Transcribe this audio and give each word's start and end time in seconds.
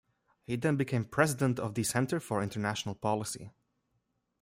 He 0.41 0.55
then 0.55 0.77
became 0.77 1.05
president 1.05 1.59
of 1.59 1.75
the 1.75 1.83
Center 1.83 2.19
for 2.19 2.41
International 2.41 2.95
Policy. 2.95 3.51